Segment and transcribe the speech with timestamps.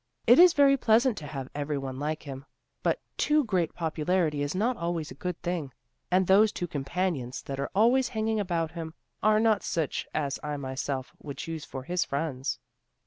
[0.25, 2.45] It is very pleasant to have every one like him,
[2.81, 5.71] but too great popularity is not always a good thing.
[6.09, 10.57] And those two companions that are always hanging about him, are not such as I
[10.57, 12.57] myself would choose for his friends."